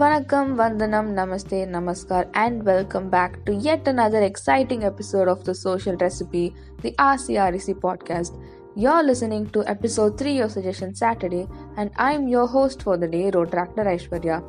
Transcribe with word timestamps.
வணக்கம் 0.00 0.54
வந்தனம் 0.54 1.08
நமஸ்தே 1.16 1.58
நமஸ்கார் 1.66 2.28
and 2.32 2.62
welcome 2.62 3.08
back 3.08 3.34
to 3.44 3.52
yet 3.52 3.62
yet 3.62 3.88
another 3.88 4.22
exciting 4.22 4.82
episode 4.84 5.28
of 5.28 5.44
the 5.44 5.54
social 5.54 5.96
recipe, 5.96 6.54
the 6.82 6.94
RCREC 6.98 7.66
podcast. 7.82 8.32
You're 8.74 9.02
listening 9.02 9.46
to 9.46 9.64
episode 9.66 10.18
3 10.18 10.40
of 10.40 10.50
Suggestion 10.50 10.94
Saturday, 10.94 11.46
and 11.76 11.90
I'm 11.96 12.28
your 12.28 12.46
host 12.46 12.82
for 12.82 12.98
the 12.98 13.06
day 13.06 13.30
Road 13.30 13.50
tractor 13.50 13.86
Aishwarya 13.86 14.42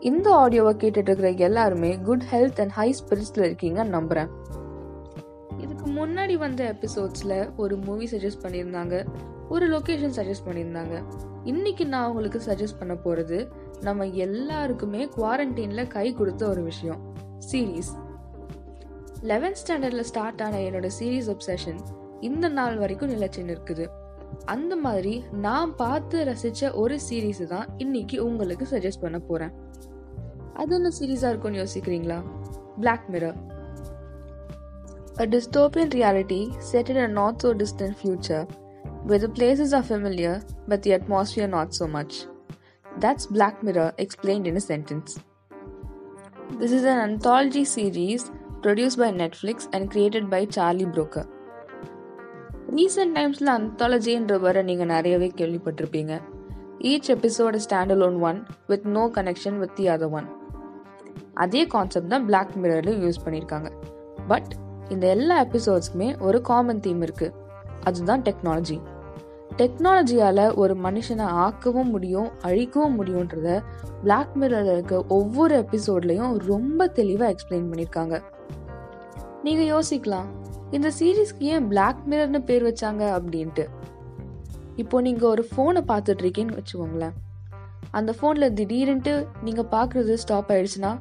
இந்த 0.00 0.30
ஆடியோவை 0.34 0.74
கேட்டுட்டு 0.76 1.10
இருக்கிற 1.10 1.30
எல்லாருமே 1.30 1.96
good 1.96 2.22
health 2.22 2.60
and 2.60 2.70
high 2.70 2.94
ஸ்பிரிட்ஸில் 3.00 3.44
இருக்கீங்கன்னு 3.44 3.88
நம்புகிறேன் 3.88 4.30
இதுக்கு 5.58 5.86
முன்னாடி 5.90 6.36
வந்த 6.36 6.64
எபிசோட்ஸில் 6.64 7.50
ஒரு 7.56 7.76
மூவி 7.76 8.06
சஜஸ்ட் 8.06 8.44
பண்ணியிருந்தாங்க 8.46 9.04
ஒரு 9.48 9.66
லொக்கேஷன் 9.66 10.16
சஜஸ்ட் 10.16 10.48
பண்ணியிருந்தாங்க 10.48 10.96
இன்னைக்கு 11.44 11.86
நான் 11.86 12.08
உங்களுக்கு 12.08 12.38
சஜஸ்ட் 12.38 12.78
பண்ண 12.78 12.94
போகிறது 12.94 13.38
நம்ம 13.80 14.06
எல்லாருக்குமே 14.06 15.08
குவாரண்டைனில் 15.16 15.86
கை 15.86 16.12
கொடுத்த 16.12 16.48
ஒரு 16.48 16.62
விஷயம். 16.62 17.14
சீரீஸ் 17.52 17.90
லெவன்த் 19.22 19.56
ஸ்டாண்டர்டில் 19.66 20.00
ஸ்டார்ட் 20.00 20.42
ஆன 20.42 20.56
என்னோட 20.56 20.90
சீரீஸ் 20.98 21.34
அப்சஷன் 21.34 21.78
இந்த 22.20 22.48
நாள் 22.48 22.76
வரைக்கும் 22.76 23.10
நிலச்சி 23.10 23.56
இருக்குது 23.56 23.86
அந்த 24.44 24.76
மாதிரி 24.76 25.24
நான் 25.32 25.76
பார்த்து 25.76 26.24
ரசித்த 26.24 26.74
ஒரு 26.74 26.98
சீரீஸ் 27.10 27.46
தான் 27.46 27.68
இன்னைக்கு 27.76 28.24
உங்களுக்கு 28.24 28.66
சஜஸ்ட் 28.70 29.00
பண்ண 29.00 29.18
போகிறேன் 29.18 29.52
அது 30.54 30.74
என்ன 30.74 30.88
சீரீஸாக 30.88 31.28
இருக்கும்னு 31.28 31.64
யோசிக்கிறீங்களா? 31.64 32.22
Black 32.80 33.04
Mirror 33.12 33.52
A 35.16 35.26
dystopian 35.26 35.88
reality 35.94 36.52
set 36.72 36.88
in 36.88 36.96
a 36.96 37.06
not 37.06 37.34
so 37.38 37.54
distant 37.54 37.96
future, 38.04 38.46
where 39.06 39.20
the 39.20 39.28
places 39.28 39.72
are 39.72 39.82
familiar 39.82 40.42
but 40.68 40.82
the 40.82 40.98
atmosphere 40.98 41.48
not 41.48 41.68
so 41.68 41.88
much. 41.88 42.33
That's 42.96 43.26
Black 43.26 43.62
Mirror 43.62 43.92
explained 43.98 44.46
in 44.46 44.56
a 44.56 44.60
sentence. 44.60 45.18
This 46.52 46.72
is 46.72 46.84
an 46.84 46.98
anthology 46.98 47.64
series 47.66 48.30
produced 48.62 48.98
by 48.98 49.10
Netflix 49.12 49.68
and 49.72 49.90
created 49.90 50.30
by 50.30 50.42
Charlie 50.56 50.90
Brooker. 50.96 51.24
Recent 52.76 53.14
டைம்ஸில் 53.16 53.50
அந்தாலஜின்ற 53.54 54.36
வர 54.44 54.62
நீங்கள் 54.62 54.90
நிறையவே 54.92 55.28
கேள்விப்பட்டிருப்பீங்க. 55.40 56.14
Each 56.90 57.10
episode 57.14 57.58
stand 57.64 57.92
alone 57.94 58.16
one 58.28 58.38
with 58.66 58.86
no 58.96 59.04
connection 59.16 59.58
with 59.62 59.74
the 59.78 59.84
other 59.94 60.14
one 60.18 60.28
அதே 61.44 61.62
concept 61.74 62.10
தான் 62.14 62.26
black 62.30 62.54
மிரர்லையும் 62.62 63.04
use 63.06 63.22
பண்ணியிருக்காங்க 63.24 63.70
பட் 64.26 64.50
இந்த 64.94 65.04
எல்லா 65.16 65.36
எபிசோட்ஸ்க்குமே 65.46 66.08
ஒரு 66.28 66.40
காமன் 66.50 66.82
தீம் 66.86 67.04
இருக்குது 67.06 67.34
அதுதான் 67.84 68.24
டெக்னாலஜி 68.28 68.78
டெக்னாலஜியால 69.56 70.54
ஒரு 70.54 70.74
மனுஷனை 70.74 71.26
ஆக்கவும் 71.42 71.90
முடியும் 71.90 72.30
அழிக்கவும் 72.42 72.96
முடியுன்றத 73.00 73.62
பிளாக் 74.02 74.32
மிரரில் 74.40 74.72
இருக்க 74.72 75.04
ஒவ்வொரு 75.08 75.64
எபிசோட்லையும் 75.64 76.36
ரொம்ப 76.46 76.86
தெளிவாக 76.86 77.34
எக்ஸ்பிளைன் 77.34 77.68
பண்ணியிருக்காங்க 77.70 78.22
நீங்க 79.42 79.62
யோசிக்கலாம் 79.74 80.28
இந்த 80.70 80.90
சீரீஸ்க்கு 80.98 81.38
ஏன் 81.38 81.68
பிளாக் 81.68 82.00
மிரர்னு 82.10 82.38
பேர் 82.38 82.64
வச்சாங்க 82.64 83.02
அப்படின்ட்டு. 83.18 83.64
இப்போ 84.76 85.00
நீங்க 85.00 85.26
ஒரு 85.26 85.48
ஃபோனை 85.50 85.80
பார்த்துட்டு 85.90 86.22
இருக்கீங்கன்னு 86.24 86.58
வச்சுக்கோங்களேன். 86.60 87.12
அந்த 87.90 88.14
ஃபோனில் 88.20 88.54
திடீர்னுட்டு 88.60 89.26
நீங்கள் 89.42 89.70
பார்க்குறது 89.70 90.14
ஸ்டாப் 90.14 90.50
ஆயிடுச்சுன்னா 90.50 90.98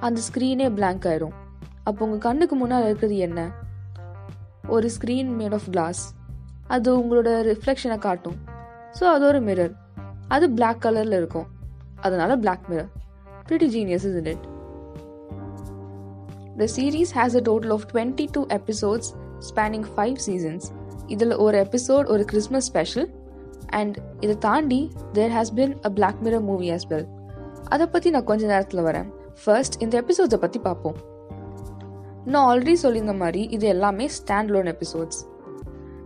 அந்த 0.00 0.20
ஸ்க்ரீனே 0.32 0.74
பிளாங்க் 0.74 1.04
ஆயிரும். 1.04 1.36
அப்போ 1.84 2.04
உங்கள் 2.04 2.18
கண்ணுக்கு 2.18 2.56
முன்னால் 2.56 2.84
இருக்கிறது 2.84 3.16
என்ன? 3.16 3.50
ஒரு 4.68 4.90
ஸ்க்ரீன் 5.00 5.30
மேட் 5.40 5.52
ஆஃப் 5.52 5.68
கிளாஸ் 5.70 6.14
அது 6.76 6.88
உங்களோட 7.00 7.28
ரிஃப்ளெக்ஷனை 7.50 7.98
காட்டும். 8.06 8.38
ஸோ 8.98 9.04
அது 9.14 9.24
ஒரு 9.26 9.40
மிரர் 9.48 9.74
அது 10.34 10.46
பிளாக் 10.50 10.82
கலரில் 10.86 11.18
இருக்கும். 11.20 11.48
அதனால 12.06 12.36
Black 12.46 12.66
Mirror 12.70 12.90
pretty 13.48 13.68
genius 13.74 14.02
isn't 14.08 14.28
it? 14.32 14.42
The 16.58 16.66
series 16.74 17.10
has 17.18 17.30
a 17.38 17.42
total 17.48 17.70
of 17.76 17.82
22 17.92 18.42
episodes 18.58 19.06
spanning 19.48 19.84
5 19.96 20.20
seasons. 20.26 20.64
இதில் 21.14 21.34
ஒரு 21.44 21.56
எபிசோட் 21.64 22.06
ஒரு 22.14 22.24
கிறிஸ்மஸ் 22.32 22.68
ஸ்பெஷல் 22.70 23.08
அண்ட் 23.78 23.96
இதை 24.24 24.34
தாண்டி 24.38 24.80
there 25.16 25.32
has 25.36 25.52
been 25.54 25.74
a 25.88 25.90
Black 25.96 26.20
Mirror 26.24 26.44
movie 26.50 26.68
as 26.76 26.86
well 26.90 27.08
அதை 27.74 27.86
பற்றி 27.94 28.10
நான் 28.16 28.28
கொஞ்ச 28.30 28.42
நேரத்தில் 28.52 28.84
வரேன். 28.88 29.08
ஃபர்ஸ்ட் 29.44 29.76
இந்த 29.84 29.94
எபிசோட்ஸை 30.02 30.40
பற்றி 30.44 30.60
பார்ப்போம் 30.68 30.98
நான் 32.32 32.46
ஆல்ரெடி 32.50 32.76
சொல்லியிருந்த 32.84 33.16
மாதிரி 33.22 33.42
இது 33.56 33.66
எல்லாமே 33.74 34.06
ஸ்டாண்ட் 34.18 34.52
லோன் 34.56 34.70
எபிசோட்ஸ் 34.74 35.20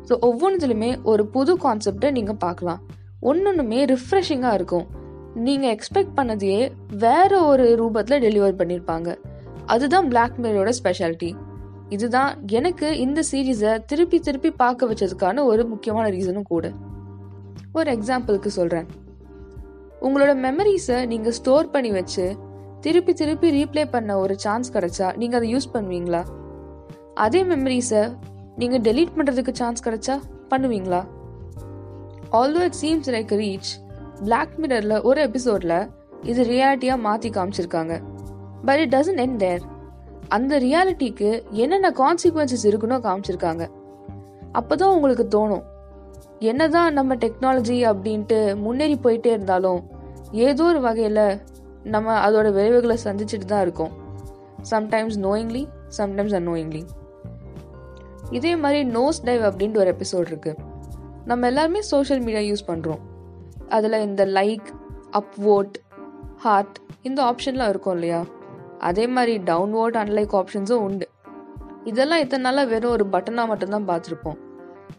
ஸோ 0.08 0.14
ஒவ்வொன்றுலையுமே 0.28 0.90
ஒரு 1.10 1.22
புது 1.34 1.52
கான்செப்டை 1.64 2.08
நீங்கள் 2.18 2.40
பார்க்கலாம். 2.44 2.80
ஒன்றுமே 3.30 3.80
ரிஃப்ரெஷிங்காக 3.92 4.58
இருக்கும். 4.58 4.86
நீங்கள் 5.46 5.72
எக்ஸ்பெக்ட் 5.76 6.16
பண்ணதையே 6.18 6.60
வேற 7.04 7.32
ஒரு 7.50 7.64
ரூபத்தில் 7.80 8.22
டெலிவர் 8.24 8.58
பண்ணியிருப்பாங்க 8.60 9.08
அதுதான் 9.74 10.08
பிளாக் 10.12 10.36
மிரரோட 10.44 10.70
ஸ்பெஷாலிட்டி 10.80 11.30
இதுதான் 11.94 12.30
எனக்கு 12.58 12.88
இந்த 13.04 13.20
சீரீஸை 13.30 13.72
திருப்பி 13.90 14.18
திருப்பி 14.26 14.50
பார்க்க 14.62 14.88
வச்சதுக்கான 14.90 15.44
ஒரு 15.50 15.62
முக்கியமான 15.72 16.04
ரீசனும் 16.16 16.50
கூட. 16.52 16.66
ஒரு 17.78 17.88
எக்ஸாம்பிளுக்கு 17.96 18.50
சொல்கிறேன் 18.58 18.86
உங்களோட 20.06 20.32
மெமரிஸை 20.46 20.98
நீங்கள் 21.12 21.36
ஸ்டோர் 21.38 21.72
பண்ணி 21.74 21.90
வச்சு 21.98 22.24
திருப்பி 22.86 23.12
திருப்பி 23.20 23.48
ரீப்ளே 23.56 23.84
பண்ண 23.94 24.18
ஒரு 24.22 24.34
சான்ஸ் 24.44 24.72
கிடைச்சா 24.74 25.08
நீங்கள் 25.20 25.38
அதை 25.38 25.48
யூஸ் 25.54 25.72
பண்ணுவீங்களா? 25.74 26.22
அதே 27.24 27.42
மெமரிஸை 27.52 28.02
நீங்கள் 28.60 28.82
டெலீட் 28.86 29.14
பண்ணுறதுக்கு 29.16 29.52
சான்ஸ் 29.60 29.84
கிடைச்சா 29.86 30.14
பண்ணுவீங்களா? 30.50 31.00
Although 32.40 32.60
it 32.68 32.78
seems 32.82 33.10
like 33.14 33.32
reach 33.42 33.70
Black 34.24 34.54
மிரரில் 34.62 34.96
ஒரு 35.08 35.20
எபிசோடில் 35.28 35.78
இது 36.30 36.40
ரியாலிட்டியாக 36.50 37.04
மாற்றி 37.06 37.30
காமிச்சிருக்காங்க. 37.36 37.94
But 38.66 38.80
it 38.82 38.94
doesn't 38.96 39.22
end 39.24 39.38
there 39.44 39.64
அந்த 40.36 40.58
ரியாலிட்டிக்கு 40.66 41.30
என்னென்ன 41.62 41.88
கான்சிக்வன்சஸ் 42.02 42.66
இருக்குன்னு 42.70 42.98
காமிச்சிருக்காங்க. 43.08 43.64
அப்போ 44.58 44.74
தான் 44.80 44.94
உங்களுக்கு 44.96 45.24
தோணும் 45.36 45.64
என்னதான் 46.50 46.96
நம்ம 46.98 47.14
டெக்னாலஜி 47.24 47.78
அப்படின்ட்டு 47.90 48.38
முன்னேறி 48.64 48.96
போயிட்டே 49.04 49.30
இருந்தாலும் 49.36 49.80
ஏதோ 50.46 50.64
ஒரு 50.72 50.80
வகையில் 50.88 51.24
நம்ம 51.94 52.14
அதோட 52.26 52.48
விளைவுகளை 52.58 52.96
சந்திச்சுட்டு 53.06 53.48
தான் 53.52 53.64
இருக்கோம். 53.66 53.94
சம்டைம்ஸ் 54.72 55.16
நோயிங்லி 55.26 55.62
சம்டைம்ஸ் 55.98 56.36
அன்னோயிங்லி 56.38 56.82
இதே 58.30 58.56
மாதிரி 58.56 58.88
நோஸ் 58.88 59.20
டைவ் 59.24 59.42
அப்படின்ட்டு 59.42 59.76
ஒரு 59.76 59.94
எபிசோட் 59.94 60.30
இருக்குது 60.30 60.58
நம்ம 61.24 61.46
எல்லாருமே 61.46 61.80
சோஷியல் 61.80 62.22
மீடியா 62.22 62.54
யூஸ் 62.54 62.70
பண்ணுறோம் 62.70 62.98
அதில் 63.68 63.92
இந்த 63.92 64.26
லைக் 64.26 64.68
அப்வோட் 65.12 65.74
ஹார்ட் 66.36 66.78
இந்த 67.02 67.22
ஆப்ஷன்லாம் 67.22 67.68
இருக்கும் 67.68 67.94
இல்லையா? 67.94 68.24
அதே 68.78 69.06
மாதிரி 69.06 69.38
டவுன்வோர்ட் 69.38 69.96
அன்லைக் 69.96 70.44
ஆப்ஷன்ஸும் 70.44 70.82
உண்டு. 70.82 71.08
இதெல்லாம் 71.84 72.18
இத்தனை 72.18 72.50
நாளாக 72.50 72.68
வெறும் 72.68 72.90
ஒரு 72.90 73.06
பட்டனாக 73.06 73.48
மட்டும்தான் 73.48 73.88
பார்த்துருப்போம். 73.88 74.38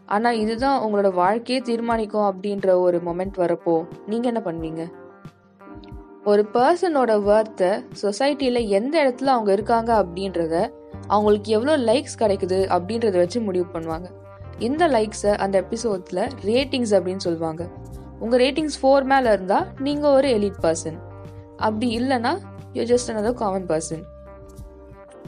ஆனால் 0.06 0.36
இதுதான் 0.36 0.82
உங்களோட 0.82 1.14
வாழ்க்கையே 1.14 1.60
தீர்மானிக்கும் 1.60 2.28
அப்படின்ற 2.30 2.78
ஒரு 2.78 2.98
மொமெண்ட் 3.06 3.36
வரப்போ 3.36 3.86
நீங்கள் 4.06 4.34
என்ன 4.34 4.50
பண்ணுவீங்க? 4.50 4.92
ஒரு 6.24 6.48
பர்சனோட 6.52 7.22
வேர்த்தை 7.22 7.84
சொசைட்டியில் 8.02 8.66
எந்த 8.66 9.04
இடத்துல 9.04 9.26
அவங்க 9.26 9.52
இருக்காங்க 9.52 10.02
அப்படின்றத 10.02 10.70
அவங்களுக்கு 11.06 11.50
எவ்வளோ 11.52 11.74
லைக்ஸ் 11.78 12.16
கிடைக்குது 12.18 12.58
அப்படின்றத 12.76 13.16
வச்சு 13.16 13.40
முடிவு 13.40 13.66
பண்ணுவாங்க. 13.72 14.08
இந்த 14.58 14.88
லைக்ஸை 14.88 15.32
அந்த 15.44 15.64
எபிசோட்ஸில் 15.64 16.22
ரேட்டிங்ஸ் 16.50 16.92
அப்படின்னு 16.96 17.24
சொல்லுவாங்க. 17.26 17.62
உங்கள் 18.18 18.40
ரேட்டிங்ஸ் 18.40 18.78
ஃபோர் 18.82 19.04
மேலே 19.04 19.28
இருந்தால் 19.32 19.66
நீங்கள் 19.78 20.10
ஒரு 20.10 20.28
எலிட் 20.38 20.60
பர்சன் 20.62 20.98
அப்படி 21.56 21.88
இல்லைன்னா 21.98 22.32
you 22.72 22.82
just 22.82 23.10
another 23.12 23.40
common 23.42 23.66
person 23.66 24.04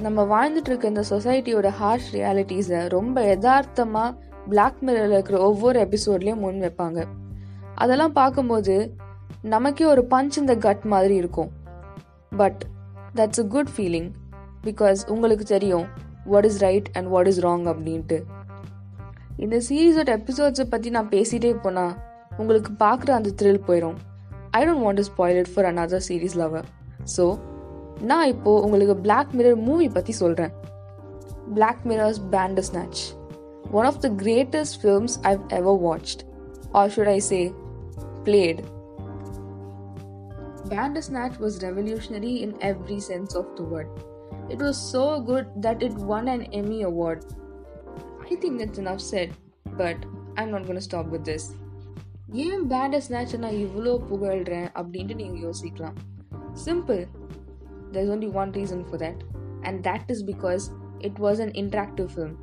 நம்ம 0.01 0.23
வாழ்ந்துட்டு 0.33 0.71
இருக்க 0.71 0.89
இந்த 0.89 1.05
சொசைட்டியோட 1.11 1.69
ஹார்ஷ் 1.81 2.09
ரியாலிட்டிஸை 2.13 2.81
ரொம்ப 2.89 3.25
யதார்த்தமாக 3.27 4.17
பிளாக் 4.49 4.79
மிரரில் 4.87 5.15
இருக்கிற 5.17 5.39
ஒவ்வொரு 5.41 5.79
எபிசோட்லேயும் 5.87 6.43
முன் 6.45 6.61
வைப்பாங்க. 6.61 6.99
அதெல்லாம் 7.75 8.13
பார்க்கும்போது 8.13 8.95
நமக்கே 9.43 9.85
ஒரு 9.85 10.07
பஞ்ச் 10.11 10.37
இந்த 10.37 10.57
கட் 10.57 10.85
மாதிரி 10.85 11.15
இருக்கும். 11.15 11.51
But 12.37 12.63
that's 13.17 13.41
a 13.43 13.47
good 13.55 13.73
feeling 13.77 14.09
because 14.65 15.01
உங்களுக்கு 15.09 15.45
தெரியும் 15.55 15.87
what 16.27 16.49
is 16.51 16.59
right 16.65 16.89
and 16.97 17.09
what 17.09 17.29
is 17.33 17.41
wrong 17.47 17.67
அப்படின்ட்டு 17.73 18.19
இந்த 19.37 19.57
சீரீஸோட 19.69 20.13
எபிசோட்ஸை 20.21 20.67
பற்றி 20.71 20.91
நான் 20.91 21.11
பேசிட்டே 21.15 21.53
போனால் 21.65 21.95
உங்களுக்கு 22.39 22.73
பார்க்குற 22.85 23.13
அந்த 23.19 23.31
த்ரில் 23.43 23.63
போயிடும் 23.69 23.99
I 24.53 24.63
don't 24.65 24.85
want 24.87 25.01
to 25.01 25.07
spoil 25.11 25.39
it 25.43 25.53
for 25.55 25.69
another 25.73 26.01
series 26.09 26.37
lover 26.43 26.67
so 27.17 27.27
நான் 28.03 28.27
இப்போ 28.29 28.51
உங்களுக்கு 28.65 28.97
பிளாக் 29.07 29.33
மிரர் 29.39 29.61
மூவி 29.69 29.89
பற்றி 29.89 30.13
சொல்கிறேன் 30.23 30.53
Black 31.55 31.85
Mirror's 31.85 32.21
Bandersnatch 32.71 33.01
one 33.71 33.89
of 33.93 34.03
the 34.07 34.11
greatest 34.25 34.79
films 34.83 35.17
I've 35.33 35.41
ever 35.61 35.81
watched 35.89 36.23
or 36.73 36.93
should 36.97 37.13
I 37.17 37.21
say 37.31 37.41
played. 38.25 38.59
Bandersnatch 40.67 41.39
was 41.39 41.63
revolutionary 41.63 42.43
in 42.43 42.55
every 42.61 43.01
sense 43.01 43.35
of 43.35 43.47
the 43.57 43.65
word. 43.65 43.89
It 44.50 44.60
was 44.60 44.78
so 44.94 45.20
good 45.22 45.46
that 45.58 45.82
it 45.82 45.94
won 46.06 46.28
an 46.28 46.44
Emmy 46.54 46.84
Award. 46.84 47.20
I 48.24 48.36
think 48.36 48.60
that's 48.60 48.78
enough 48.78 49.02
said, 49.02 49.30
but 49.74 49.98
I'm 50.38 50.52
not 50.52 50.66
gonna 50.68 50.88
stop 50.90 51.08
with 51.08 51.26
this. 51.26 51.46
ஏன் 52.44 52.64
panther 52.70 53.04
ஸ்நாச்சை 53.08 53.38
நான் 53.38 53.60
இவ்வளோ 53.66 53.92
புகழ்கிறேன் 54.10 54.70
அப்படின்ட்டு 54.80 55.16
நீங்கள் 55.16 55.44
யோசிக்கலாம் 55.48 55.98
Simple. 56.58 57.02
There's 57.92 58.10
only 58.10 58.30
one 58.32 58.52
reason 58.52 58.80
for 58.86 58.98
that, 58.98 59.18
and 59.64 59.84
that 59.84 60.04
is 60.08 60.22
because 60.24 60.64
it 61.02 61.20
was 61.20 61.40
an 61.40 61.52
interactive 61.62 62.10
film. 62.12 62.34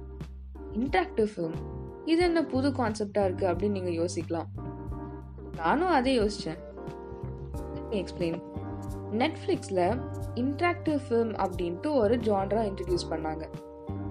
Interactive 0.74 1.30
film? 1.36 1.54
இது 2.06 2.20
என்ன 2.22 2.40
புது 2.52 2.68
கான்செப்டாக 2.78 3.26
இருக்குது 3.28 3.50
அப்படின்னு 3.50 3.78
நீங்கள் 3.78 3.98
யோசிக்கலாம் 4.00 4.48
நானும் 5.58 5.92
அதே 5.98 6.12
யோசித்தேன் 6.20 6.60
எக்ஸ்பிளைன் 8.00 8.38
நெட்ஃப்ளிக்ஸில் 9.11 9.97
இன்ட்ராக்டிவ் 10.35 10.99
ஃபிலிம் 11.09 11.33
அப்படின்ட்டு 11.33 11.95
ஒரு 11.95 12.17
ஜான்ரா 12.17 12.61
இன்ட்ரடியூஸ் 12.69 13.09
பண்ணாங்க. 13.09 13.43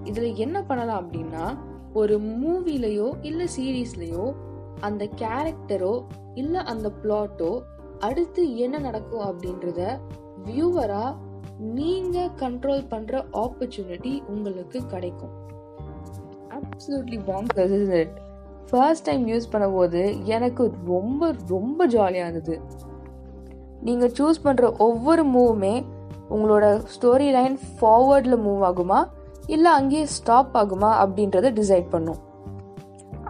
இதில் 0.03 0.35
என்ன 0.35 0.63
பண்ணலாம் 0.63 1.01
அப்படின்னா 1.03 1.57
ஒரு 1.93 2.19
மூவிலையோ 2.19 3.13
இல்லை 3.21 3.47
சீரீஸ்லையோ 3.57 4.33
அந்த 4.79 5.09
கேரக்டரோ 5.15 6.05
இல்லை 6.33 6.61
அந்த 6.61 6.91
பிளாட்டோ 7.03 7.61
அடுத்து 7.99 8.57
என்ன 8.57 8.77
நடக்கும் 8.77 9.27
அப்படின்றத 9.27 9.99
வியூவரா 10.45 11.15
நீங்க 11.59 12.29
கண்ட்ரோல் 12.39 12.87
பண்ற 12.87 13.25
ஆப்பர்ச்சுனிட்டி 13.31 14.21
உங்களுக்கு 14.27 14.85
கிடைக்கும். 14.85 15.33
Absolutely 16.49 17.19
bonkers 17.27 17.93
it 18.01 18.15
first 18.69 19.03
time 19.03 19.27
use 19.27 19.51
பண்ணும்போது 19.51 20.23
எனக்கு 20.23 20.71
ரொம்ப 20.85 21.33
ரொம்ப 21.47 21.85
ஜாலியாக 21.85 22.29
இருந்தது. 22.29 22.61
நீங்கள் 23.87 24.13
சூஸ் 24.17 24.43
பண்ணுற 24.45 24.65
ஒவ்வொரு 24.85 25.23
மூவுமே 25.35 25.75
உங்களோட 26.35 26.65
ஸ்டோரி 26.93 27.27
லைன் 27.35 27.55
ஃபார்வர்டில் 27.79 28.37
மூவ் 28.45 28.61
ஆகுமா? 28.69 28.99
இல்லை 29.55 29.71
அங்கேயே 29.79 30.05
ஸ்டாப் 30.15 30.53
ஆகுமா 30.61 30.89
அப்படின்றத 31.03 31.51
டிசைட் 31.59 31.87
பண்ணும். 31.95 32.19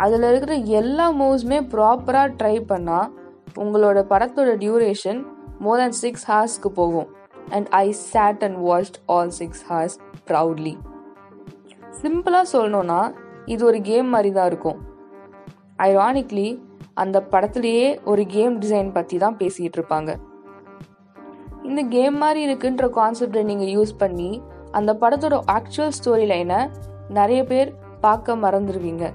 அதில் 0.04 0.26
இருக்கிற 0.30 0.54
எல்லா 0.80 1.06
மூவ்ஸுமே 1.22 1.60
ப்ராப்பராக 1.74 2.36
ட்ரை 2.40 2.56
பண்ணால் 2.72 3.12
உங்களோட 3.64 4.00
படத்தோட 4.12 4.52
டியூரேஷன் 4.64 5.20
மோர் 5.66 5.80
தேன் 5.82 5.98
சிக்ஸ் 6.04 6.26
ஹார்ஸ்க்கு 6.32 6.70
போகும். 6.80 7.10
And 7.56 7.68
I 7.84 7.86
sat 8.12 8.44
and 8.48 8.60
watch 8.68 8.98
all 9.16 9.34
six 9.40 9.64
hours 9.70 9.98
proudly 10.30 10.76
சிம்பிளாக 12.02 12.46
சொல்லணும்னா 12.54 13.02
இது 13.54 13.62
ஒரு 13.66 13.80
கேம் 13.90 14.08
மாதிரி 14.14 14.32
தான் 14.38 14.50
இருக்கும். 14.52 14.80
ஐரானிக்லி 15.90 16.48
அந்த 17.04 17.18
படத்துலேயே 17.34 17.88
ஒரு 18.12 18.24
கேம் 18.36 18.56
டிசைன் 18.62 18.90
பற்றி 18.98 19.18
தான் 19.24 19.38
பேசிகிட்டு 19.42 19.80
இருப்பாங்க. 19.80 20.12
இந்த 21.70 21.82
கேம் 21.96 22.18
மாதிரி 22.18 22.40
இருக்குன்ற 22.48 22.86
கான்செப்டை 22.98 23.44
நீங்கள் 23.52 23.72
யூஸ் 23.76 23.94
பண்ணி 23.98 24.30
அந்த 24.72 24.92
படத்தோட 25.02 25.36
ஆக்சுவல் 25.58 25.96
ஸ்டோரி 25.98 26.26
லைனை 26.32 26.60
நிறைய 27.10 27.42
பேர் 27.44 27.70
பார்க்க 28.02 28.36
மறந்துடுவீங்க 28.36 29.06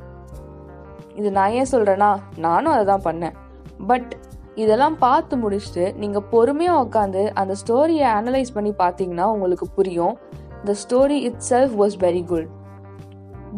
இது 1.18 1.30
நான் 1.36 1.54
ஏன் 1.60 1.70
சொல்கிறேன்னா 1.72 2.10
நானும் 2.46 2.72
அதை 2.74 2.84
தான் 2.84 3.06
பண்ணேன். 3.08 3.34
பட் 3.86 4.10
இதெல்லாம் 4.54 4.96
பார்த்து 4.98 5.34
முடிச்சுட்டு 5.36 5.84
நீங்கள் 5.96 6.26
பொறுமையாக 6.32 6.82
உட்காந்து 6.84 7.22
அந்த 7.40 7.54
ஸ்டோரியை 7.62 8.06
அனலைஸ் 8.18 8.54
பண்ணி 8.56 8.72
பார்த்தீங்கன்னா 8.82 9.26
உங்களுக்கு 9.34 9.66
புரியும். 9.76 10.14
The 10.64 10.74
story 10.82 11.18
itself 11.50 11.74
was 11.82 11.96
very 12.06 12.22
good 12.24 12.48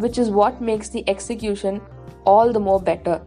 which 0.02 0.18
is 0.18 0.32
what 0.38 0.60
makes 0.68 0.92
the 0.96 1.02
execution 1.14 1.78
all 2.24 2.52
the 2.52 2.60
more 2.68 2.82
better 2.88 3.20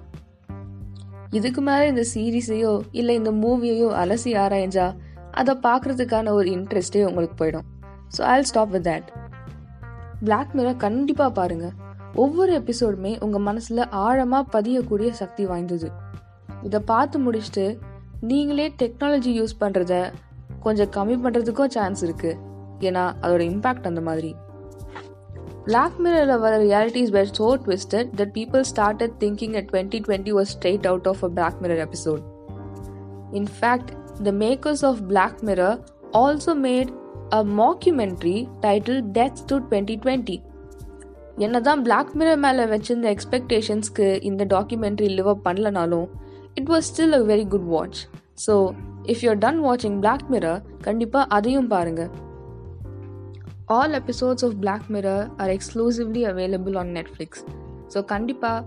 இதுக்கு 1.32 1.62
மேலே 1.62 1.86
இந்த 1.88 2.04
சீரீஸையோ 2.14 2.74
இல்லை 2.92 3.16
இந்த 3.16 3.32
மூவியையோ 3.44 3.90
அலசி 4.02 4.32
ஆராய்ஞ்சா 4.44 4.88
அதை 5.42 5.54
பார்க்குறதுக்கான 5.68 6.34
ஒரு 6.40 6.48
இன்ட்ரெஸ்டே 6.58 7.02
உங்களுக்கு 7.10 7.36
போயிடும். 7.42 7.66
So 8.16 8.22
I 8.34 8.36
stop 8.52 8.74
with 8.76 8.88
that 8.90 9.10
Black 10.24 10.54
Mirror 10.58 10.82
கண்டிப்பாக 10.86 11.32
பாருங்கள் 11.40 11.74
ஒவ்வொரு 12.24 12.52
எபிசோடுமே 12.62 13.12
உங்கள் 13.26 13.46
மனசில் 13.48 13.84
ஆழமாக 14.06 14.52
பதியக்கூடிய 14.56 15.10
சக்தி 15.22 15.46
வாய்ந்தது. 15.52 15.88
இதை 16.64 16.80
பார்த்து 16.92 17.18
முடிச்சுட்டு 17.26 17.66
நீங்களே 18.32 18.68
டெக்னாலஜி 18.82 19.32
யூஸ் 19.40 19.56
பண்ணுறத 19.64 19.96
கொஞ்சம் 20.66 20.92
கம்மி 20.96 21.18
பண்ணுறதுக்கும் 21.24 21.74
சான்ஸ் 21.76 22.02
இருக்குது 22.06 22.40
ஏன்னா 22.88 23.04
அதோட 23.24 23.42
இம்பேக்ட் 23.52 23.90
அந்த 23.90 24.02
மாதிரி. 24.02 24.32
பிளாக் 25.68 26.00
மிரரில் 26.04 26.42
வர 26.46 26.54
realities 26.64 27.12
were 27.16 27.30
so 27.38 27.48
twisted 27.66 28.10
that 28.20 28.34
people 28.40 28.64
started 28.72 29.14
thinking 29.24 29.56
at 29.60 29.70
twenty 29.72 30.00
twenty 30.08 30.34
was 30.38 30.52
straight 30.56 30.88
out 30.92 31.08
of 31.12 31.24
a 31.24 31.30
Black 31.38 31.60
Mirror 31.64 31.84
episode 31.88 32.24
in fact 33.32 33.92
the 34.24 34.32
makers 34.32 34.86
of 34.86 35.00
Black 35.08 35.36
Mirror 35.42 35.78
also 36.14 36.54
made 36.62 36.92
a 37.34 37.44
mockumentary 37.44 38.38
title 38.60 39.02
deaths 39.12 39.46
to 39.46 39.58
twenty 39.58 39.96
twenty 40.04 40.38
என்னதான் 41.38 41.82
Black 41.82 42.12
Mirror 42.14 42.38
மேலே 42.38 42.64
வச்சிருந்த 42.64 43.08
எக்ஸ்பெக்டேஷன்ஸ்க்கு 43.16 44.24
இந்த 44.24 44.44
documentary 44.46 45.10
live 45.16 45.28
up 45.28 45.48
பண்ணலனாலும் 45.48 46.08
it 46.54 46.70
was 46.70 46.90
still 46.92 47.14
a 47.14 47.24
very 47.24 47.48
good 47.48 47.68
watch 47.68 48.00
so 48.48 48.54
if 49.04 49.22
you're 49.22 49.38
done 49.38 49.60
வாட்சிங் 49.66 50.00
black 50.00 50.26
mirror 50.32 50.62
கண்டிப்பாக 50.82 51.26
அதையும் 51.28 51.68
பாருங்கள் 51.68 52.12
all 53.66 53.94
episodes 53.94 54.46
of 54.46 54.56
Black 54.60 54.88
Mirror 54.90 55.28
are 55.38 55.50
exclusively 55.50 56.24
available 56.26 56.78
on 56.78 56.90
Netflix 56.90 57.44
so 57.94 58.04
கண்டிப்பாக 58.04 58.66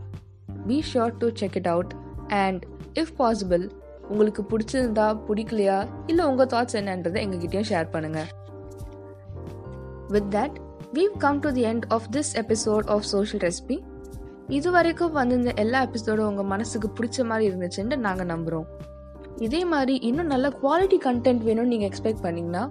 be 0.67 0.81
sure 0.93 1.17
to 1.17 1.29
check 1.35 1.57
it 1.57 1.67
out 1.67 1.95
and 2.29 2.63
if 2.95 3.13
possible 3.19 3.71
உங்களுக்கு 4.09 4.43
பிடிச்சிருந்தா 4.43 5.07
பிடிக்கலையா? 5.29 5.79
இல்லை 6.07 6.25
உங்கள் 6.27 6.47
தாட்ஸ் 6.47 6.77
என்னன்றதை 6.77 7.19
எங்ககிட்டயும் 7.25 7.69
ஷேர் 7.69 7.89
பண்ணுங்கள் 7.93 8.29
with 10.09 10.31
that 10.35 10.57
we've 10.95 11.17
come 11.19 11.39
to 11.39 11.53
the 11.53 11.65
end 11.65 11.87
of 11.89 12.09
this 12.11 12.33
episode 12.37 12.87
of 12.87 13.03
Social 13.05 13.43
Recipe 13.45 13.77
இது 14.49 14.71
வரைக்கும் 14.71 15.13
வந்திருந்த 15.13 15.53
எல்லா 15.57 15.83
எபிசோடும் 15.83 16.27
உங்கள் 16.27 16.45
மனசுக்கு 16.45 16.89
பிடிச்ச 16.89 17.27
மாதிரி 17.27 17.49
இருந்துச்சுன்னு 17.51 17.97
நாங்கள் 17.97 18.27
நம்புகிறோம் 18.27 18.67
இதே 19.39 19.65
மாதிரி 19.65 19.95
இன்னும் 20.01 20.27
நல்ல 20.27 20.49
குவாலிட்டி 20.63 20.99
கண்டென்ட் 21.05 21.45
வேணும்னு 21.45 21.65
நீங்கள் 21.65 21.89
எக்ஸ்பெக்ட் 21.89 22.25
பண்ணிங்கன்னா 22.25 22.65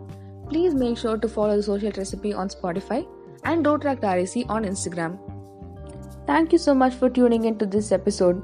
please 0.50 0.74
make 0.74 0.95
sure 0.95 1.19
to 1.19 1.30
follow 1.36 1.54
the 1.56 1.62
Social 1.62 1.94
Recipe 1.94 2.34
on 2.34 2.48
Spotify 2.48 3.00
and 3.42 3.68
Rotaract 3.68 4.06
RAC 4.06 4.44
on 4.48 4.63
Instagram 4.63 5.16
thank you 6.28 6.60
so 6.66 6.74
much 6.75 6.98
for 7.00 7.12
tuning 7.12 7.44
in 7.44 7.56
to 7.56 7.68
this 7.68 7.92
episode 7.92 8.39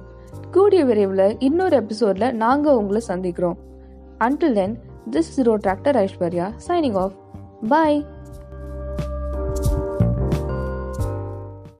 கூடிய 0.51 0.85
விரைவில் 0.85 1.39
இன்னொரு 1.39 1.75
எபிசோடில் 1.75 2.35
நாங்கள் 2.35 2.73
உங்களை 2.73 3.01
சந்திக்கிறோம். 3.07 3.55
Until 4.19 4.53
then 4.53 4.79
this 5.11 5.15
is 5.15 5.41
Rotaractor 5.41 6.07
Aishwarya 6.07 6.51
signing 6.67 6.95
off 6.95 7.13
bye 7.67 8.05